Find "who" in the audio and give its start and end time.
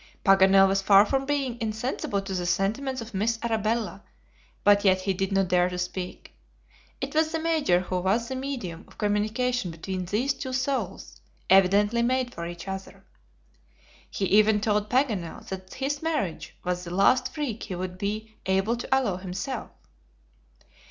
7.81-7.99